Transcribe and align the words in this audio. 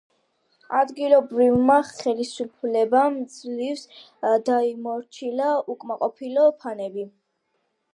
ადგილობრივმა 0.77 1.75
ხელისუფლებამ 1.89 3.21
ძლივს 3.37 3.87
დაიმორჩილა 4.51 5.55
უკმაყოფილო 5.77 6.53
ფანები. 6.65 7.11